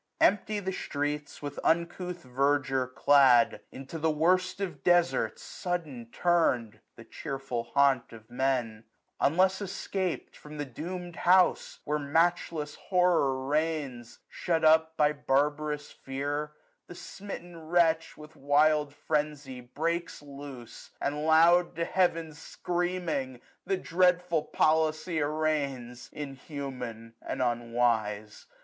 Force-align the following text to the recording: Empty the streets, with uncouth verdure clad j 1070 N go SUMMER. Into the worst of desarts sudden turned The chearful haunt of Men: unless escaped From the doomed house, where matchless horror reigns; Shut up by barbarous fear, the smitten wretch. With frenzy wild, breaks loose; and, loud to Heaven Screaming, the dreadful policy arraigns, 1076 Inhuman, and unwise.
Empty 0.19 0.59
the 0.59 0.71
streets, 0.73 1.43
with 1.43 1.59
uncouth 1.63 2.23
verdure 2.23 2.87
clad 2.87 3.49
j 3.49 3.57
1070 3.69 3.71
N 3.71 3.71
go 3.71 3.71
SUMMER. 3.71 3.81
Into 3.83 3.99
the 3.99 4.09
worst 4.19 4.59
of 4.59 4.83
desarts 4.83 5.43
sudden 5.43 6.09
turned 6.11 6.79
The 6.95 7.03
chearful 7.05 7.65
haunt 7.75 8.11
of 8.11 8.27
Men: 8.31 8.85
unless 9.19 9.61
escaped 9.61 10.35
From 10.35 10.57
the 10.57 10.65
doomed 10.65 11.17
house, 11.17 11.81
where 11.83 11.99
matchless 11.99 12.73
horror 12.73 13.45
reigns; 13.45 14.17
Shut 14.27 14.65
up 14.65 14.97
by 14.97 15.13
barbarous 15.13 15.91
fear, 15.91 16.53
the 16.87 16.95
smitten 16.95 17.67
wretch. 17.67 18.17
With 18.17 18.31
frenzy 18.95 19.61
wild, 19.61 19.73
breaks 19.75 20.23
loose; 20.23 20.89
and, 20.99 21.27
loud 21.27 21.75
to 21.75 21.85
Heaven 21.85 22.33
Screaming, 22.33 23.39
the 23.67 23.77
dreadful 23.77 24.45
policy 24.45 25.21
arraigns, 25.21 26.09
1076 26.11 26.11
Inhuman, 26.49 27.13
and 27.21 27.39
unwise. 27.43 28.47